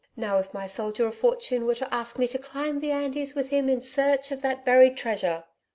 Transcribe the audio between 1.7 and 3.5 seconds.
to ask me to climb the Andes with